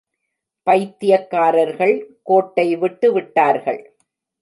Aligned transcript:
பைத்தியக்காரர்கள் 0.67 1.95
கோட்டை 2.23 2.75
விட்டு 2.75 3.13
விட்டார்கள்!. 3.13 3.81